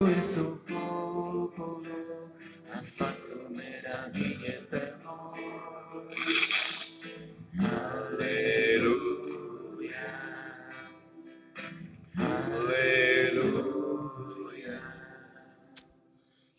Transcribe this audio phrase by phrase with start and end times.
[0.00, 2.30] il suo popolo,
[2.70, 5.42] ha fatto meraviglie per noi.
[7.58, 8.78] Alleluia,
[12.14, 13.58] alleluia.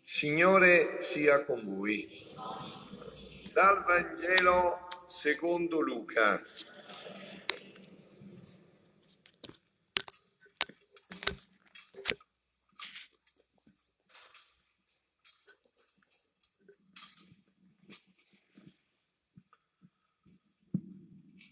[0.02, 2.28] Signore sia con voi.
[3.54, 6.42] Dal Vangelo secondo Luca.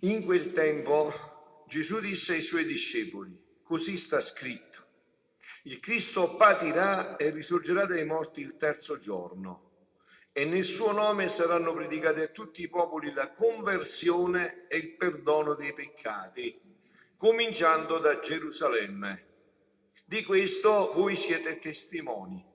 [0.03, 4.87] In quel tempo Gesù disse ai suoi discepoli, così sta scritto,
[5.65, 9.71] il Cristo patirà e risorgerà dai morti il terzo giorno
[10.31, 15.55] e nel suo nome saranno predicati a tutti i popoli la conversione e il perdono
[15.55, 16.57] dei peccati,
[17.17, 19.27] cominciando da Gerusalemme.
[20.05, 22.47] Di questo voi siete testimoni.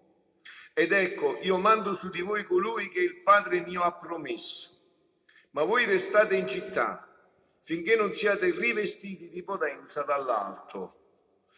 [0.74, 4.70] Ed ecco, io mando su di voi colui che il Padre mio ha promesso.
[5.52, 7.10] Ma voi restate in città
[7.64, 11.00] finché non siate rivestiti di potenza dall'alto.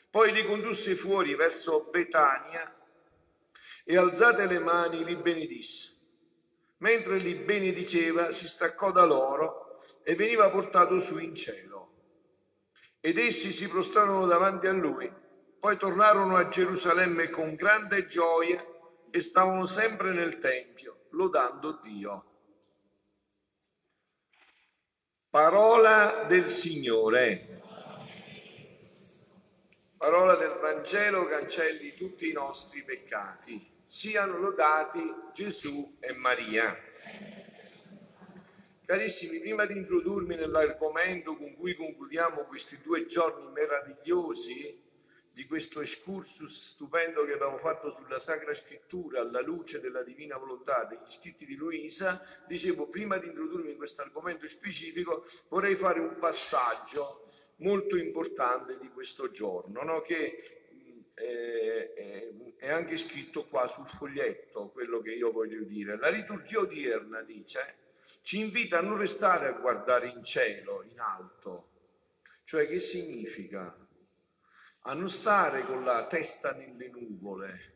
[0.10, 2.74] Poi li condusse fuori verso Betania
[3.84, 5.94] e alzate le mani li benedisse.
[6.78, 11.94] Mentre li benediceva si staccò da loro e veniva portato su in cielo.
[13.00, 15.12] Ed essi si prostrarono davanti a lui,
[15.60, 18.64] poi tornarono a Gerusalemme con grande gioia
[19.10, 22.35] e stavano sempre nel Tempio, lodando Dio.
[25.36, 27.60] Parola del Signore.
[29.98, 33.70] Parola del Vangelo cancelli tutti i nostri peccati.
[33.84, 35.02] Siano lodati
[35.34, 36.74] Gesù e Maria.
[38.86, 44.85] Carissimi, prima di introdurmi nell'argomento con cui concludiamo questi due giorni meravigliosi
[45.36, 50.86] di questo excursus stupendo che abbiamo fatto sulla Sacra Scrittura alla luce della Divina Volontà
[50.86, 56.18] degli scritti di Luisa, dicevo, prima di introdurmi in questo argomento specifico, vorrei fare un
[56.18, 60.00] passaggio molto importante di questo giorno, no?
[60.00, 65.98] che è, anche scritto qua sul foglietto, quello che io voglio dire.
[65.98, 67.84] La liturgia odierna dice
[68.22, 71.72] ci invita a non restare a guardare in cielo, in alto.
[72.46, 73.85] Cioè che significa?
[74.88, 77.74] A non stare con la testa nelle nuvole,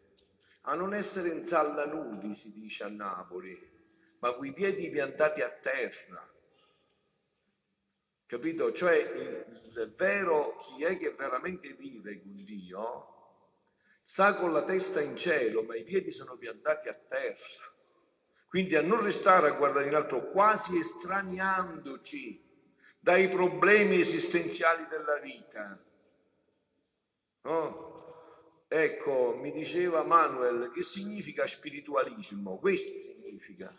[0.61, 3.57] a non essere in salla nudi, si dice a Napoli,
[4.19, 6.27] ma coi piedi piantati a terra.
[8.27, 8.71] Capito?
[8.71, 13.17] Cioè il, il vero chi è che veramente vive con Dio
[14.03, 17.73] sta con la testa in cielo, ma i piedi sono piantati a terra.
[18.47, 22.43] Quindi a non restare a guardare in alto, quasi estraniandoci
[22.99, 25.79] dai problemi esistenziali della vita.
[27.43, 28.65] No?
[28.67, 32.57] Ecco, mi diceva Manuel, che significa spiritualismo?
[32.59, 33.73] Questo significa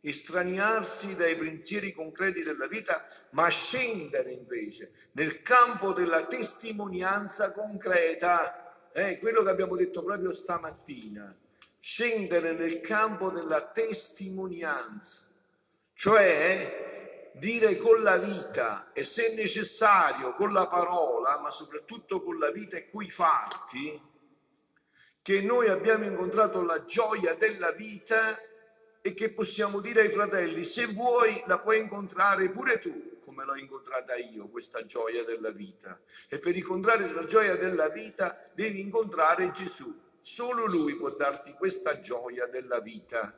[0.00, 8.90] estraniarsi dai pensieri concreti della vita, ma scendere invece nel campo della testimonianza concreta.
[8.92, 11.34] Eh, quello che abbiamo detto proprio stamattina
[11.78, 15.24] scendere nel campo della testimonianza,
[15.94, 16.91] cioè
[17.34, 22.76] dire con la vita e se necessario con la parola, ma soprattutto con la vita
[22.76, 24.00] e coi fatti,
[25.22, 28.38] che noi abbiamo incontrato la gioia della vita
[29.00, 33.56] e che possiamo dire ai fratelli, se vuoi la puoi incontrare pure tu, come l'ho
[33.56, 36.00] incontrata io, questa gioia della vita.
[36.28, 40.00] E per incontrare la gioia della vita devi incontrare Gesù.
[40.20, 43.36] Solo Lui può darti questa gioia della vita.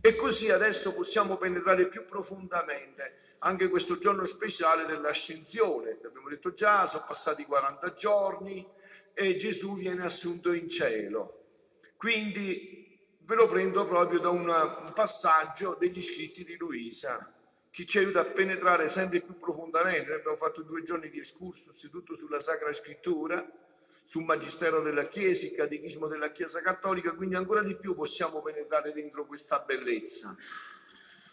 [0.00, 5.98] E così adesso possiamo penetrare più profondamente anche questo giorno speciale dell'ascensione.
[6.04, 8.66] Abbiamo detto già, sono passati 40 giorni
[9.12, 11.44] e Gesù viene assunto in cielo.
[11.96, 17.32] Quindi ve lo prendo proprio da una, un passaggio degli scritti di Luisa
[17.70, 20.12] che ci aiuta a penetrare sempre più profondamente.
[20.12, 23.46] Abbiamo fatto due giorni di excursus tutto sulla Sacra Scrittura
[24.06, 28.92] sul Magistero della Chiesa, il Catechismo della Chiesa Cattolica, quindi ancora di più possiamo penetrare
[28.92, 30.34] dentro questa bellezza.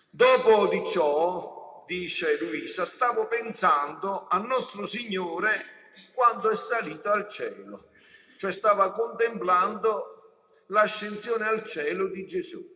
[0.10, 7.90] Dopo di ciò, dice Luisa, stavo pensando a nostro Signore quando è salito al cielo,
[8.38, 12.76] cioè stava contemplando l'ascensione al cielo di Gesù,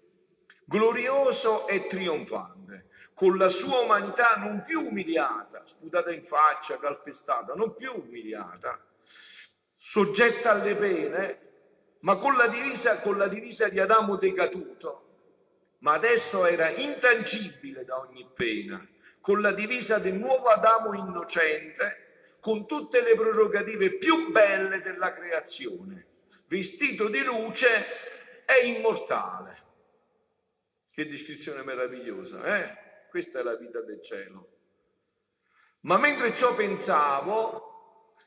[0.63, 7.73] glorioso e trionfante, con la sua umanità non più umiliata, sputata in faccia, calpestata, non
[7.73, 8.79] più umiliata,
[9.77, 11.39] soggetta alle pene,
[11.99, 15.03] ma con la divisa, con la divisa di Adamo decaduto,
[15.79, 18.85] ma adesso era intangibile da ogni pena,
[19.21, 26.05] con la divisa del nuovo Adamo innocente, con tutte le prerogative più belle della creazione,
[26.47, 29.65] vestito di luce, è immortale.
[30.89, 33.05] Che descrizione meravigliosa, eh?
[33.09, 34.47] Questa è la vita del cielo.
[35.81, 37.66] Ma mentre ciò pensavo,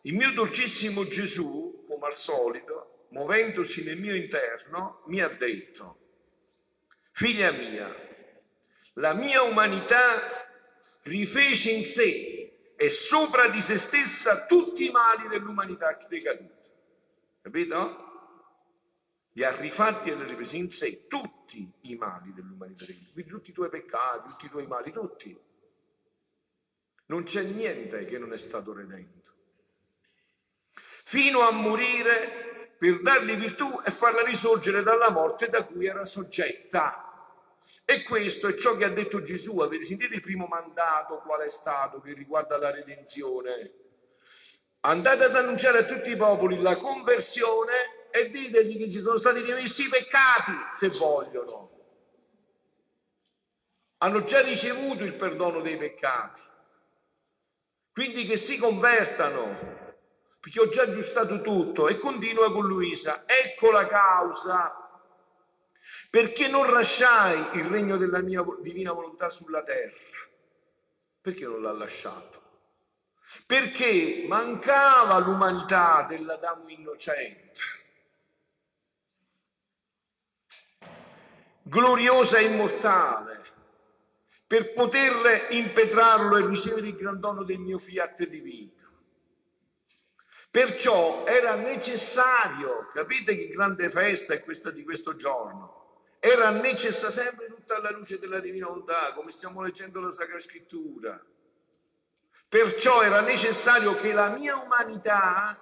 [0.02, 5.98] il mio dolcissimo Gesù, come al solito, muovendosi nel mio interno, mi ha detto,
[7.12, 7.94] figlia mia,
[8.94, 10.48] la mia umanità
[11.02, 16.70] rifece in sé e sopra di se stessa tutti i mali dell'umanità decaduta.
[17.42, 18.08] Capito?
[19.32, 22.84] Li ha rifatti e li ha ripresi in sé tutti i mali dell'umanità.
[22.84, 25.38] Quindi tutti i tuoi peccati, tutti i tuoi mali, tutti.
[27.06, 29.32] Non c'è niente che non è stato redento.
[31.10, 37.04] Fino a morire per dargli virtù e farla risorgere dalla morte da cui era soggetta.
[37.84, 39.58] E questo è ciò che ha detto Gesù.
[39.58, 43.72] Avete sentito il primo mandato qual è stato che riguarda la redenzione?
[44.82, 49.40] Andate ad annunciare a tutti i popoli la conversione e ditegli che ci sono stati
[49.40, 51.70] rimessi i peccati se vogliono.
[53.98, 56.40] Hanno già ricevuto il perdono dei peccati.
[57.90, 59.88] Quindi che si convertano,
[60.40, 61.88] perché ho già aggiustato tutto.
[61.88, 63.24] E continua con Luisa.
[63.26, 64.80] Ecco la causa
[66.10, 69.96] perché non lasciai il regno della mia divina volontà sulla terra?
[71.20, 72.42] Perché non l'ha lasciato?
[73.46, 77.60] Perché mancava l'umanità dell'Adamo innocente,
[81.62, 83.44] gloriosa e immortale,
[84.48, 88.72] per poter impetrarlo e ricevere il gran dono del mio fiat divino.
[90.50, 95.80] Perciò era necessario, capite che grande festa è questa di questo giorno,
[96.18, 101.24] era necessaria sempre tutta alla luce della divina volontà, come stiamo leggendo la Sacra Scrittura.
[102.48, 105.56] Perciò era necessario che la mia umanità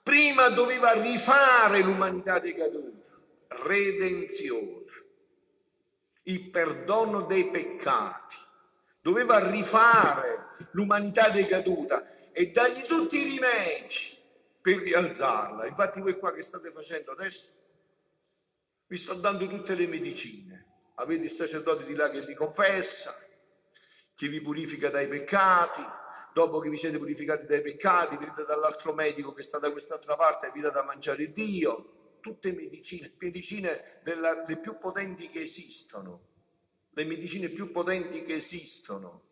[0.00, 4.84] prima doveva rifare l'umanità decaduta, redenzione,
[6.22, 8.36] il perdono dei peccati,
[9.00, 14.18] doveva rifare l'umanità decaduta e dargli tutti i rimedi
[14.60, 15.66] per rialzarla.
[15.66, 17.52] Infatti voi qua che state facendo adesso
[18.88, 20.66] vi sto dando tutte le medicine.
[20.96, 23.14] Avete il sacerdote di là che vi confessa,
[24.14, 25.82] che vi purifica dai peccati.
[26.32, 30.48] Dopo che vi siete purificati dai peccati, venite dall'altro medico che sta da quest'altra parte
[30.48, 32.16] e vi dà da mangiare Dio.
[32.18, 36.26] Tutte medicine, medicine della, le più potenti che esistono.
[36.90, 39.26] Le medicine più potenti che esistono.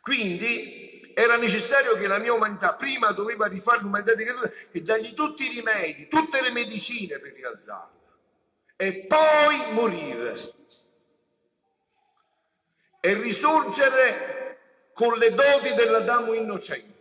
[0.00, 5.12] Quindi era necessario che la mia umanità prima doveva rifare l'umanità di creatura e dargli
[5.12, 7.98] tutti i rimedi, tutte le medicine per rialzarla.
[8.76, 10.34] E poi morire.
[13.00, 14.58] E risorgere
[14.92, 16.98] con le doti dell'Adamo innocente.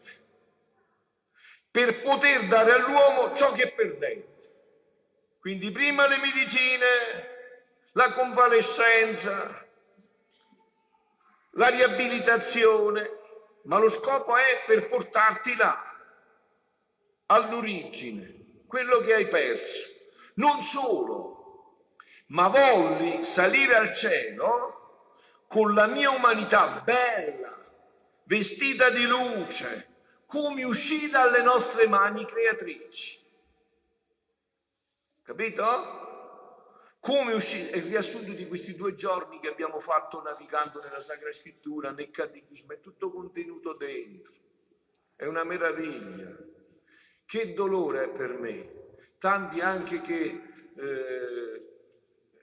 [1.71, 4.27] Per poter dare all'uomo ciò che è perdente.
[5.39, 6.85] Quindi prima le medicine,
[7.93, 9.58] la convalescenza,
[11.51, 13.17] la riabilitazione,
[13.63, 15.83] ma lo scopo è per portarti là,
[17.27, 19.87] all'origine, quello che hai perso.
[20.35, 21.83] Non solo,
[22.27, 24.77] ma volli salire al cielo
[25.47, 27.57] con la mia umanità bella,
[28.23, 29.87] vestita di luce,
[30.25, 33.17] come uscì dalle nostre mani creatrici.
[35.23, 36.08] Capito?
[36.99, 41.31] Come uscì, è il riassunto di questi due giorni che abbiamo fatto navigando nella Sacra
[41.31, 44.33] Scrittura, nel Catechismo, è tutto contenuto dentro.
[45.15, 46.35] È una meraviglia.
[47.25, 48.97] Che dolore è per me.
[49.17, 50.41] Tanti anche che
[50.75, 51.69] eh,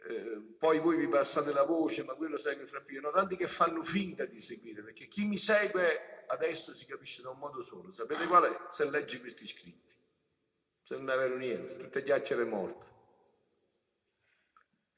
[0.09, 3.01] eh, poi voi vi passate la voce, ma quello segue fra più.
[3.01, 7.31] No, tanti che fanno finta di seguire, perché chi mi segue adesso si capisce da
[7.31, 7.93] un modo solo.
[7.93, 8.57] Sapete qual è?
[8.71, 9.95] Se legge questi scritti.
[10.83, 12.96] Se non è vero niente, tutte chiacchiere morte.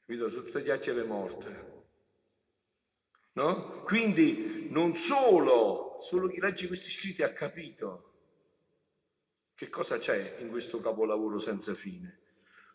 [0.09, 0.31] Capito?
[0.31, 1.83] Sono tutte chiacchiere morte.
[3.33, 3.83] No?
[3.83, 8.05] Quindi non solo, solo chi legge questi scritti ha capito
[9.53, 12.21] che cosa c'è in questo capolavoro senza fine.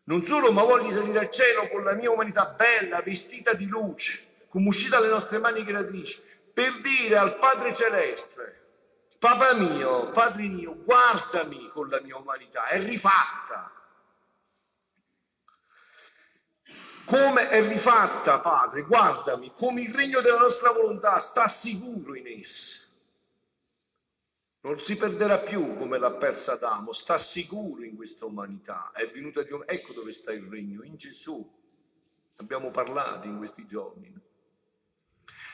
[0.05, 4.45] Non solo, ma voglio salire al cielo con la mia umanità bella, vestita di luce,
[4.47, 6.23] come uscita dalle nostre mani creatrici,
[6.53, 8.61] per dire al Padre Celeste,
[9.19, 13.73] Papà mio, Padre mio, guardami con la mia umanità, è rifatta.
[17.05, 22.85] Come è rifatta, Padre, guardami, come il regno della nostra volontà sta sicuro in essa
[24.65, 29.43] non si perderà più come l'ha persa Adamo, sta sicuro in questa umanità, è venuta
[29.43, 29.63] di un...
[29.67, 31.47] Ecco dove sta il regno, in Gesù.
[32.37, 34.11] Abbiamo parlato in questi giorni.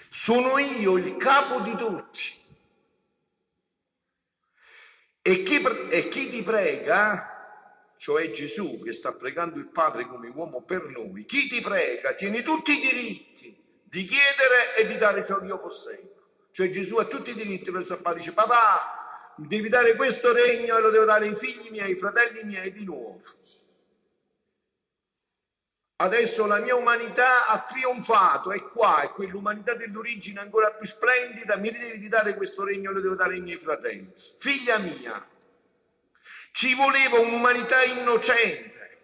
[0.08, 2.38] Sono io il capo di tutti.
[5.22, 7.39] E chi, e chi ti prega
[8.00, 12.42] cioè Gesù che sta pregando il Padre come uomo per noi, chi ti prega tiene
[12.42, 16.14] tutti i diritti di chiedere e di dare ciò che io posseggo.
[16.50, 20.80] Cioè Gesù ha tutti i diritti per sapere, dice papà, devi dare questo regno e
[20.80, 23.20] lo devo dare ai figli miei, ai fratelli miei di nuovo.
[25.96, 31.70] Adesso la mia umanità ha trionfato, è qua, è quell'umanità dell'origine ancora più splendida, mi
[31.70, 34.10] devi dare questo regno, lo devo dare ai miei fratelli.
[34.38, 35.22] Figlia mia,
[36.52, 38.98] ci voleva un'umanità innocente,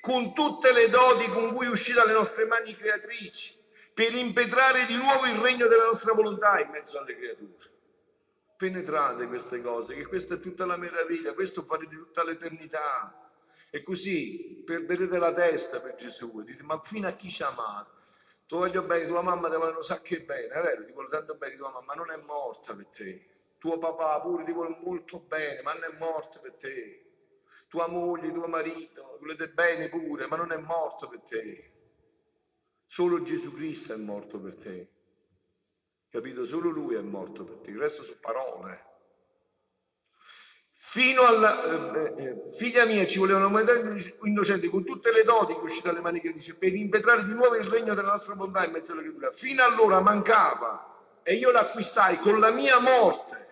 [0.00, 3.54] con tutte le doti con cui uscì dalle nostre mani creatrici,
[3.94, 7.70] per impetrare di nuovo il regno della nostra volontà in mezzo alle creature.
[8.56, 13.16] Penetrate queste cose, che questa è tutta la meraviglia, questo farete tutta l'eternità.
[13.70, 17.90] E così perderete la testa per Gesù dite, ma fino a chi ci ha?
[18.46, 21.36] Tu voglio bene, tua mamma ti vuole sa che bene, è vero, ti vuole tanto
[21.36, 23.31] bene tua mamma, ma non è morta per te.
[23.62, 27.04] Tuo papà pure ti vuole molto bene, ma non è morto per te.
[27.68, 31.72] Tua moglie, tuo marito, volete bene pure, ma non è morto per te.
[32.84, 34.90] Solo Gesù Cristo è morto per te.
[36.10, 36.44] Capito?
[36.44, 37.70] Solo Lui è morto per te.
[37.70, 38.90] Il resto sono parole
[40.74, 43.72] fino alla eh, eh, figlia mia ci voleva una moneta
[44.24, 47.54] innocente con tutte le doti che uscì dalle mani che dice per impetrare di nuovo
[47.54, 52.18] il regno della nostra bontà in mezzo alla creatura fino allora mancava e io l'acquistai
[52.18, 53.42] con la mia morte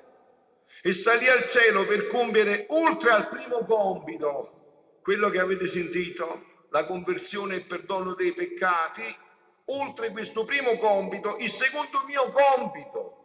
[0.83, 6.85] e salì al cielo per compiere oltre al primo compito quello che avete sentito la
[6.85, 9.03] conversione e il perdono dei peccati
[9.67, 13.21] oltre questo primo compito il secondo mio compito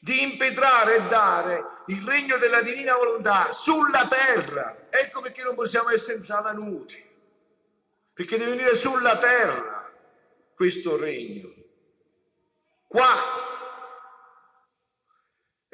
[0.00, 4.86] di impetrare e dare il regno della divina volontà sulla terra.
[4.88, 7.02] Ecco perché non possiamo essere senza nuti,
[8.12, 9.92] perché deve venire sulla terra
[10.54, 11.52] questo regno.
[12.86, 13.35] Qua.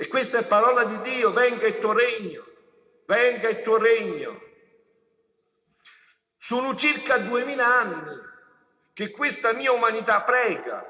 [0.02, 2.42] E questa è parola di Dio, venga il tuo regno,
[3.04, 4.37] venga il tuo regno.
[6.38, 8.16] Sono circa duemila anni
[8.92, 10.88] che questa mia umanità prega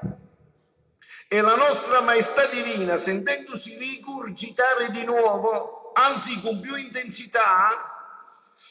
[1.27, 7.69] e la nostra maestà divina, sentendosi rigurgitare di nuovo, anzi con più intensità,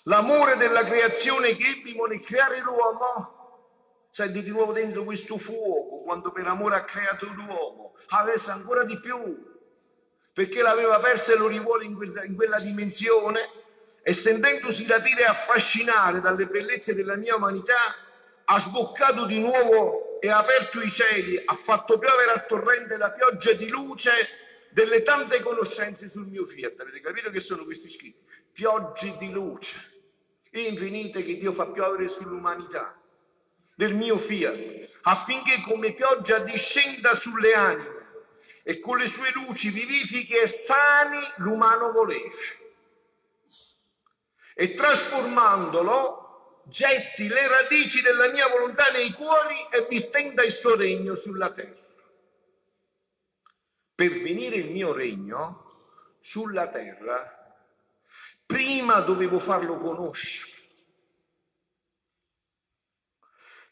[0.02, 6.32] l'amore della creazione che ebbimo nel creare l'uomo, senti di nuovo dentro questo fuoco, quando
[6.32, 9.51] per amore ha creato l'uomo, adesso ancora di più,
[10.32, 13.40] perché l'aveva persa e lo rivuole in quella, in quella dimensione,
[14.02, 17.94] e sentendosi rapire e affascinare dalle bellezze della mia umanità,
[18.44, 23.12] ha sboccato di nuovo e ha aperto i cieli, ha fatto piovere a torrente la
[23.12, 26.80] pioggia di luce delle tante conoscenze sul mio fiat.
[26.80, 28.18] Avete capito che sono questi scritti?
[28.50, 29.90] Piogge di luce
[30.54, 33.00] infinite che Dio fa piovere sull'umanità
[33.74, 38.01] del mio fiat, affinché come pioggia discenda sulle anime
[38.62, 42.60] e con le sue luci vivifichi e sani l'umano volere
[44.54, 46.22] e trasformandolo
[46.64, 51.50] getti le radici della mia volontà nei cuori e vi stenda il suo regno sulla
[51.50, 51.80] terra.
[53.94, 57.56] Per venire il mio regno sulla terra,
[58.46, 60.50] prima dovevo farlo conoscere.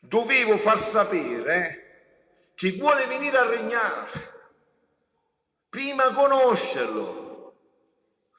[0.00, 4.29] Dovevo far sapere che vuole venire a regnare.
[5.70, 7.54] Prima conoscerlo,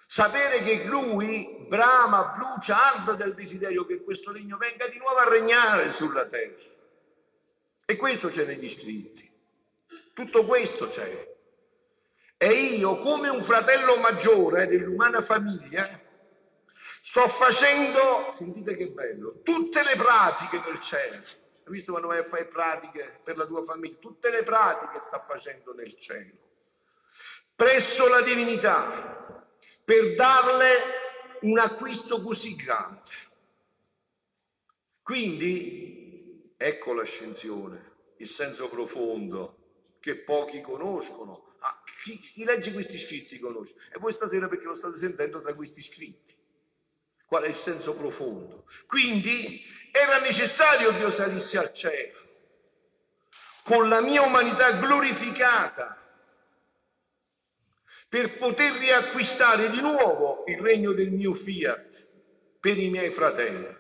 [0.05, 5.29] sapere che lui brama, brucia, arda del desiderio che questo regno venga di nuovo a
[5.29, 6.61] regnare sulla terra.
[7.85, 9.31] E questo c'è negli scritti.
[10.13, 11.33] Tutto questo c'è.
[12.35, 15.87] E io, come un fratello maggiore dell'umana famiglia,
[17.01, 21.23] sto facendo, sentite che bello, tutte le pratiche del cielo.
[21.63, 23.95] Hai visto quando vai a fare pratiche per la tua famiglia?
[23.99, 26.49] Tutte le pratiche sta facendo nel cielo.
[27.61, 29.45] Presso la divinità,
[29.85, 30.67] per darle
[31.41, 33.11] un acquisto così grande.
[35.03, 39.57] Quindi ecco l'ascensione, il senso profondo
[39.99, 41.53] che pochi conoscono.
[41.59, 43.75] Ah, chi, chi, legge questi scritti conosce.
[43.93, 46.35] E voi stasera perché lo state sentendo tra questi scritti.
[47.27, 48.65] Qual è il senso profondo?
[48.87, 52.17] Quindi era necessario che io salissi al cielo
[53.63, 56.00] con la mia umanità glorificata
[58.11, 62.09] per poter riacquistare di nuovo il regno del mio fiat
[62.59, 63.73] per i miei fratelli.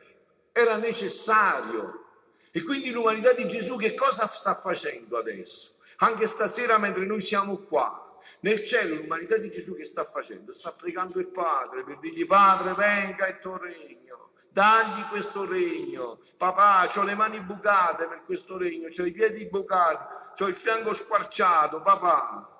[0.53, 2.05] Era necessario.
[2.49, 5.71] E quindi l'umanità di Gesù che cosa sta facendo adesso?
[5.97, 10.53] Anche stasera mentre noi siamo qua, nel cielo l'umanità di Gesù che sta facendo?
[10.53, 16.19] Sta pregando il Padre per dirgli Padre venga il tuo regno, dagli questo regno.
[16.37, 20.93] Papà, ho le mani bucate per questo regno, ho i piedi bucati, ho il fianco
[20.93, 22.50] squarciato, papà,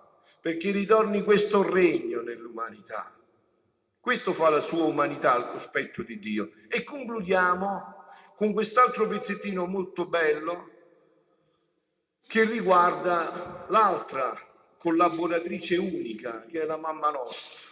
[0.41, 3.15] perché ritorni questo regno nell'umanità.
[3.99, 6.51] Questo fa la sua umanità al cospetto di Dio.
[6.67, 8.05] E concludiamo
[8.35, 10.69] con quest'altro pezzettino molto bello
[12.27, 14.35] che riguarda l'altra
[14.77, 17.70] collaboratrice unica, che è la mamma nostra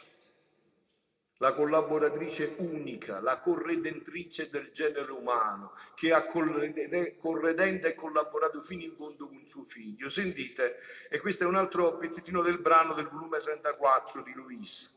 [1.41, 8.93] la collaboratrice unica, la corredentrice del genere umano, che ha corredente e collaborato fino in
[8.95, 10.09] fondo con suo figlio.
[10.09, 10.79] Sentite,
[11.09, 14.89] e questo è un altro pezzettino del brano del volume 34 di Luisa.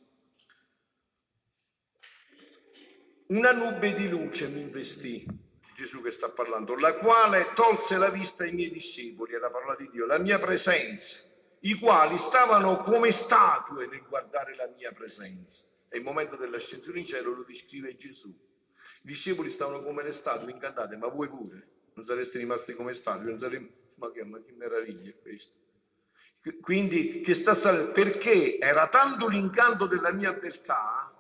[3.27, 5.25] Una nube di luce mi investì,
[5.77, 9.77] Gesù che sta parlando, la quale tolse la vista ai miei discepoli, è la parola
[9.77, 11.19] di Dio, la mia presenza,
[11.61, 15.71] i quali stavano come statue nel guardare la mia presenza.
[15.93, 18.29] E il momento dell'ascensione in cielo lo descrive Gesù.
[18.29, 23.29] I discepoli stavano come le statue incantate, ma voi pure non sareste rimasti come statue,
[23.29, 23.69] non saremmo...
[23.97, 25.61] Ma che, ma che meraviglia è questo!
[26.63, 27.93] Quindi, che sta salendo?
[27.93, 31.15] Perché era tanto l'incanto della mia beltà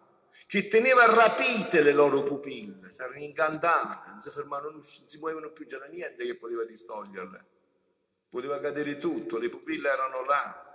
[0.46, 5.50] che teneva rapite le loro pupille, si erano incantate, non si fermavano, non si muovevano
[5.50, 7.44] più, c'era niente che poteva distoglierle.
[8.30, 10.71] Poteva cadere tutto, le pupille erano là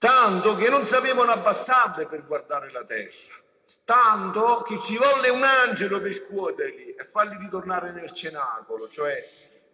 [0.00, 3.38] tanto che non sapevano abbassarle per guardare la terra,
[3.84, 9.22] tanto che ci volle un angelo per scuoterli e farli ritornare nel cenacolo, cioè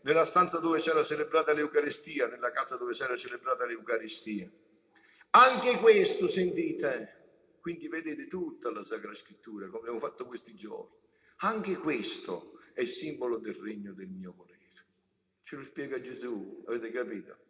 [0.01, 4.51] nella stanza dove c'era celebrata l'Eucaristia, nella casa dove c'era celebrata l'Eucaristia.
[5.31, 10.97] Anche questo, sentite, quindi vedete tutta la Sacra Scrittura, come abbiamo fatto questi giorni,
[11.37, 14.55] anche questo è simbolo del regno del mio volere.
[15.45, 17.46] Ce lo spiega Gesù, avete capito?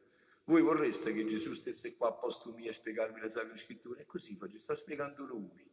[0.48, 4.02] Voi vorreste che Gesù stesse qua a a spiegarvi le Sacre Scritture?
[4.02, 5.68] E così fa, ci sta spiegando Lui.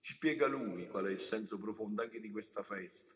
[0.00, 3.14] Ci spiega Lui qual è il senso profondo anche di questa festa.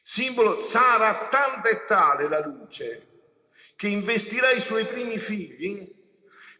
[0.00, 3.06] Simbolo, sarà tanta e tale la luce
[3.74, 5.96] che investirà i suoi primi figli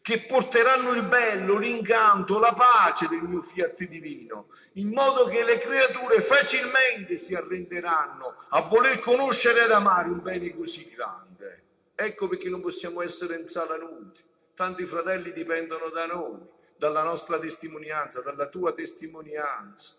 [0.02, 5.58] che porteranno il bello, l'incanto, la pace del mio fiat divino, in modo che le
[5.58, 11.67] creature facilmente si arrenderanno a voler conoscere ed amare un bene così grande.
[12.00, 14.22] Ecco perché non possiamo essere in sala nudi.
[14.54, 16.38] Tanti fratelli dipendono da noi,
[16.76, 19.96] dalla nostra testimonianza, dalla tua testimonianza.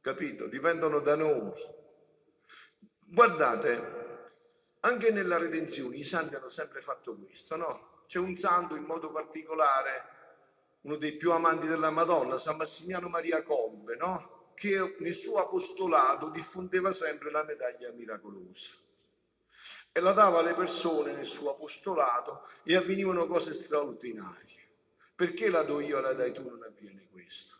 [0.00, 0.46] Capito?
[0.46, 1.52] Dipendono da noi.
[3.00, 4.30] Guardate,
[4.80, 8.04] anche nella redenzione i santi hanno sempre fatto questo, no?
[8.06, 10.04] C'è un santo in modo particolare,
[10.80, 14.52] uno dei più amanti della Madonna, San Massimiliano Maria Colbe, no?
[14.54, 18.86] Che nel suo apostolato diffondeva sempre la medaglia miracolosa
[19.92, 24.66] e la dava alle persone nel suo apostolato e avvenivano cose straordinarie.
[25.14, 27.56] Perché la do io e la dai tu non avviene questo?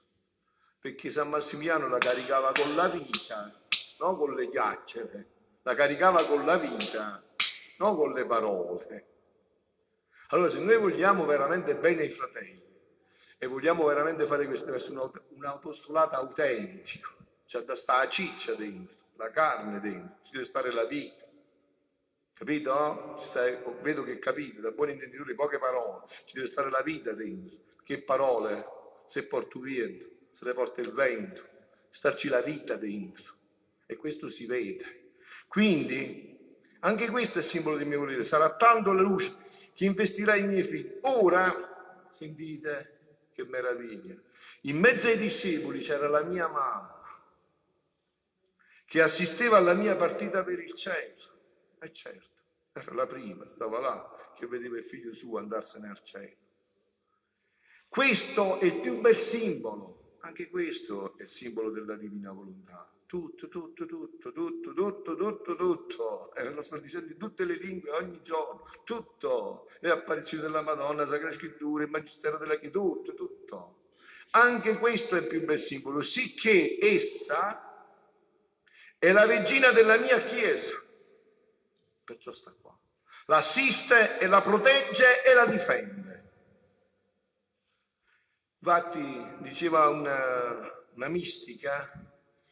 [0.80, 3.52] Perché San Massimiliano la caricava con la vita,
[3.98, 5.28] non con le chiacchiere,
[5.62, 7.20] la caricava con la vita,
[7.78, 9.06] non con le parole.
[10.28, 12.62] Allora se noi vogliamo veramente bene ai fratelli
[13.38, 17.10] e vogliamo veramente fare questo verso un apostolato autentico,
[17.46, 21.26] c'è da stare la ciccia dentro, la carne dentro, ci deve stare la vita.
[22.38, 23.16] Capito?
[23.18, 27.58] Stai, vedo che capite, da buon intenditore, poche parole, ci deve stare la vita dentro.
[27.82, 28.64] Che parole?
[29.06, 31.42] Se porto vento, se le porta il vento,
[31.90, 33.34] starci la vita dentro.
[33.86, 35.14] E questo si vede.
[35.48, 38.22] Quindi, anche questo è simbolo del mio volere.
[38.22, 39.34] Sarà tanto la luce
[39.74, 40.98] che investirà i miei figli.
[41.02, 42.98] Ora, sentite
[43.32, 44.14] che meraviglia.
[44.62, 47.02] In mezzo ai discepoli c'era la mia mamma
[48.84, 51.37] che assisteva alla mia partita per il cielo.
[51.80, 56.36] E certo, era la prima, stava là, che vedeva il figlio suo andarsene al cielo.
[57.88, 62.90] Questo è il più bel simbolo, anche questo è il simbolo della divina volontà.
[63.06, 66.34] Tutto, tutto, tutto, tutto, tutto, tutto, tutto.
[66.34, 69.70] E lo sto dicendo in tutte le lingue ogni giorno, tutto.
[69.80, 73.76] Le apparizioni della Madonna, Sacra Scrittura, il Magistero della Chiesa, tutto, tutto.
[74.32, 77.64] Anche questo è il più bel simbolo, sicché essa
[78.98, 80.86] è la regina della mia Chiesa
[82.08, 82.74] perciò sta qua.
[83.26, 86.06] L'assiste e la protegge e la difende.
[88.60, 91.86] Infatti diceva una, una mistica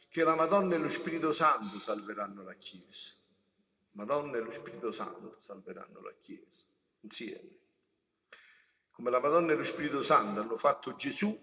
[0.07, 3.15] che la Madonna e lo Spirito Santo salveranno la Chiesa.
[3.93, 6.65] Madonna e lo Spirito Santo salveranno la Chiesa
[7.01, 7.57] insieme.
[8.91, 11.35] Come la Madonna e lo Spirito Santo hanno fatto Gesù,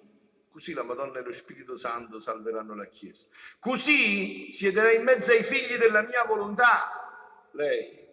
[0.51, 3.27] così la Madonna e lo Spirito Santo salveranno la Chiesa.
[3.59, 8.04] Così siederà in mezzo ai figli della mia volontà, lei,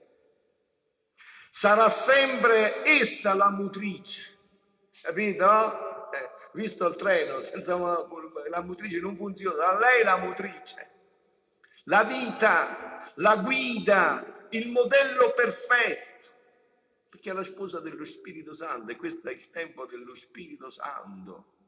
[1.52, 4.40] sarà sempre essa la motrice,
[5.02, 6.10] capito?
[6.12, 7.76] Eh, visto il treno, senza
[8.50, 10.90] la motrice non funziona, lei la motrice,
[11.84, 16.30] la vita, la guida, il modello perfetto,
[17.10, 21.60] perché è la sposa dello Spirito Santo e questo è il tempo dello Spirito Santo.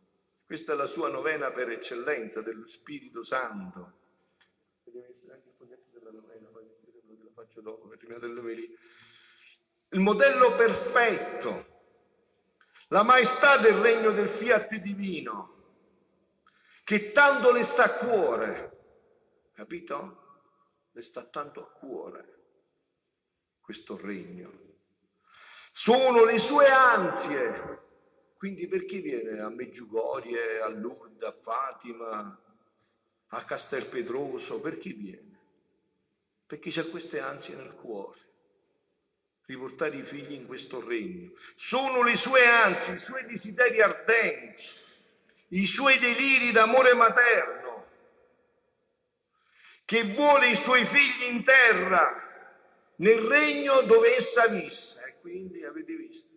[0.45, 4.01] Questa è la sua novena per eccellenza dello Spirito Santo.
[7.33, 7.87] faccio dopo,
[9.93, 11.65] Il modello perfetto,
[12.89, 15.51] la maestà del regno del fiat divino,
[16.83, 20.21] che tanto le sta a cuore, capito?
[20.91, 22.33] Le sta tanto a cuore
[23.61, 24.51] questo regno.
[25.71, 27.81] Sono le sue ansie.
[28.35, 32.43] Quindi perché viene a Meggiugorie, a Lourdes, a Fatima,
[33.27, 34.59] a Castelpetroso?
[34.59, 35.39] Perché viene?
[36.45, 38.32] Perché c'è queste ansie nel cuore.
[39.45, 41.33] Riportare i figli in questo regno.
[41.55, 44.63] Sono le sue ansie, i suoi desideri ardenti,
[45.49, 47.87] i suoi deliri d'amore materno,
[49.85, 52.21] che vuole i suoi figli in terra
[52.97, 55.03] nel regno dove essa visse.
[55.05, 56.35] E quindi avete visto.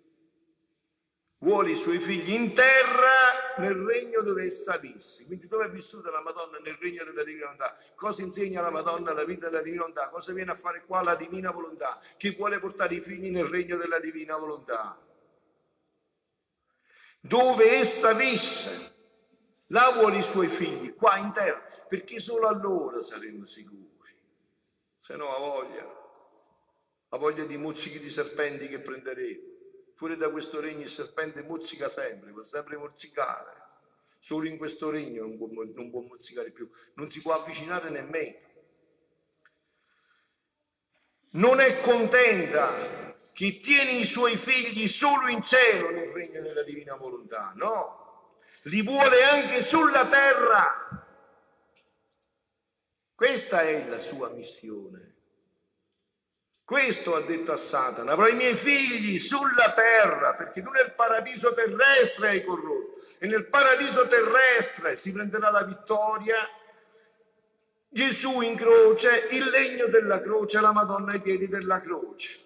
[1.38, 5.24] Vuole i suoi figli in terra nel regno dove essa visse.
[5.26, 7.76] Quindi dove è vissuta la Madonna nel regno della divina volontà?
[7.94, 10.08] Cosa insegna la Madonna la vita della divina volontà?
[10.08, 12.00] Cosa viene a fare qua la divina volontà?
[12.16, 14.98] Che vuole portare i figli nel regno della divina volontà?
[17.20, 18.94] Dove essa visse.
[19.70, 24.16] Là vuole i suoi figli, qua in terra, perché solo allora saremo sicuri.
[24.96, 26.04] Se no ha voglia
[27.10, 29.55] ha voglia di mozzichi di serpenti che prenderemo.
[29.96, 33.64] Fuori da questo regno il serpente mozzica sempre, può sempre mozzicare.
[34.20, 38.36] Solo in questo regno non può, non può mozzicare più, non si può avvicinare nemmeno.
[41.30, 46.94] Non è contenta chi tiene i suoi figli solo in cielo nel regno della divina
[46.96, 51.08] volontà, no, li vuole anche sulla terra.
[53.14, 55.15] Questa è la sua missione.
[56.66, 61.52] Questo ha detto a Satana, avrò i miei figli sulla terra, perché tu nel paradiso
[61.52, 66.34] terrestre hai corrotto e nel paradiso terrestre si prenderà la vittoria.
[67.88, 72.36] Gesù in croce, il legno della croce, la Madonna ai piedi della croce.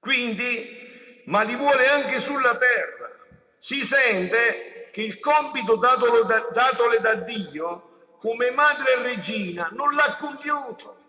[0.00, 3.10] Quindi, ma li vuole anche sulla terra.
[3.58, 9.94] Si sente che il compito datole da, datole da Dio come madre e regina non
[9.94, 11.00] l'ha compiuto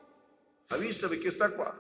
[0.74, 1.78] ha visto perché sta qua?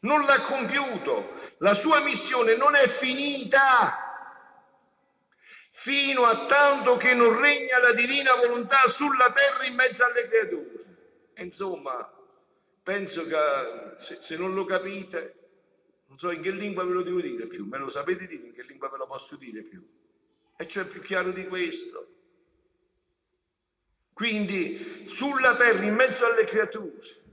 [0.00, 1.34] Non l'ha compiuto.
[1.58, 4.06] La sua missione non è finita
[5.70, 10.84] fino a tanto che non regna la divina volontà sulla terra in mezzo alle creature.
[11.36, 12.10] Insomma,
[12.82, 15.34] penso che se, se, non lo capite,
[16.06, 18.54] non so in che lingua ve lo devo dire più, me lo sapete dire in
[18.54, 19.86] che lingua ve lo posso dire più.
[20.56, 22.14] E c'è più chiaro di questo.
[24.14, 27.25] Quindi sulla terra in mezzo alle creature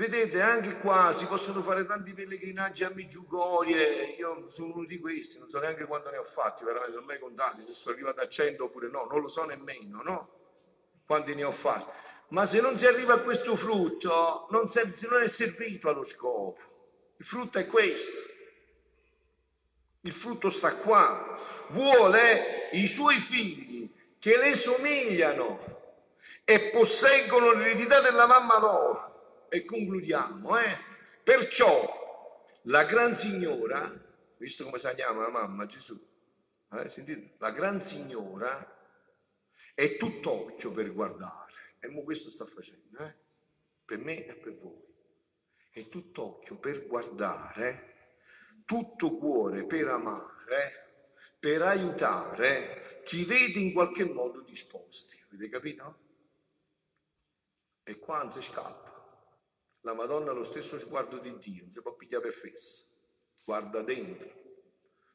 [0.00, 5.38] Vedete, anche qua si possono fare tanti pellegrinaggi a Meggiugorie, io sono uno di questi,
[5.38, 8.26] non so neanche quanto ne ho fatti, veramente non mai contati, se sono arrivato a
[8.26, 10.28] 100 oppure no, non lo so nemmeno, no?
[11.04, 11.90] Quanti ne ho fatti.
[12.28, 16.60] Ma se non si arriva a questo frutto, non, non è servito allo scopo.
[17.18, 18.16] Il frutto è questo.
[20.00, 21.38] Il frutto sta qua.
[21.72, 25.58] Vuole i suoi figli che le somigliano
[26.42, 29.09] e posseggono l'eredità della mamma loro
[29.50, 30.58] e concludiamo.
[30.58, 30.78] Eh?
[31.22, 33.92] Perciò la gran signora,
[34.38, 36.00] visto come si chiama la mamma Gesù,
[36.72, 36.88] eh?
[36.88, 38.78] sentite, la gran signora
[39.74, 41.48] è tutt'occhio per guardare.
[41.80, 43.14] E mo questo sta facendo, eh?
[43.84, 44.88] per me e per voi.
[45.70, 47.94] È tutt'occhio per guardare,
[48.64, 55.16] tutto cuore per amare, per aiutare chi vede in qualche modo disposti.
[55.28, 55.98] Avete capito?
[57.82, 58.89] E qua non si scappa.
[59.82, 62.84] La Madonna ha lo stesso sguardo di Dio, non si può pigliare per fesso.
[63.44, 64.28] Guarda dentro,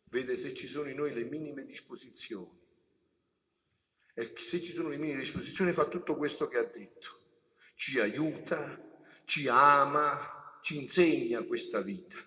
[0.05, 2.63] vede se ci sono in noi le minime disposizioni.
[4.15, 7.19] E se ci sono le minime disposizioni fa tutto questo che ha detto.
[7.75, 8.81] Ci aiuta,
[9.25, 12.17] ci ama, ci insegna questa vita.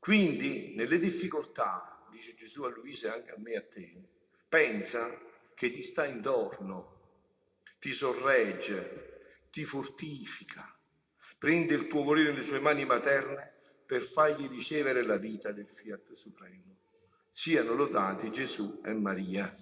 [0.00, 4.02] Quindi nelle difficoltà, dice Gesù a Luisa e anche a me e a te,
[4.48, 5.16] pensa
[5.54, 6.94] che ti sta intorno,
[7.78, 10.75] ti sorregge, ti fortifica
[11.46, 13.52] Prende il tuo volere nelle sue mani materne
[13.86, 16.74] per fargli ricevere la vita del Fiat Supremo.
[17.30, 19.54] Siano lodati Gesù e Maria.